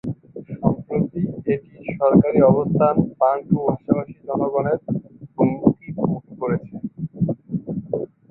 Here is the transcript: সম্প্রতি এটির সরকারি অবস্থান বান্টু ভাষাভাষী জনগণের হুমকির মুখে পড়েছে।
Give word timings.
সম্প্রতি 0.53 1.19
এটির 1.49 1.61
সরকারি 1.99 2.39
অবস্থান 2.51 2.95
বান্টু 3.19 3.55
ভাষাভাষী 3.67 4.15
জনগণের 4.27 4.79
হুমকির 5.35 5.93
মুখে 6.03 6.33
পড়েছে। 6.41 6.73